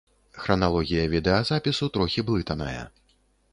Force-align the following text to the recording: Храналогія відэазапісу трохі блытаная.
Храналогія 0.45 1.03
відэазапісу 1.11 1.91
трохі 1.99 2.27
блытаная. 2.33 2.83